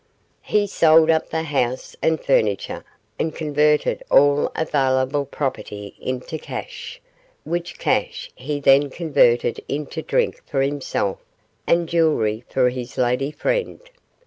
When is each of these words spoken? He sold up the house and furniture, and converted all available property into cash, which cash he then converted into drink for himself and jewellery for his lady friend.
He 0.41 0.65
sold 0.65 1.11
up 1.11 1.29
the 1.29 1.43
house 1.43 1.95
and 2.01 2.19
furniture, 2.19 2.83
and 3.19 3.35
converted 3.35 4.01
all 4.09 4.51
available 4.55 5.25
property 5.27 5.93
into 5.99 6.39
cash, 6.39 6.99
which 7.43 7.77
cash 7.77 8.31
he 8.33 8.59
then 8.59 8.89
converted 8.89 9.63
into 9.69 10.01
drink 10.01 10.41
for 10.47 10.63
himself 10.63 11.19
and 11.67 11.87
jewellery 11.87 12.43
for 12.49 12.71
his 12.71 12.97
lady 12.97 13.29
friend. 13.29 13.79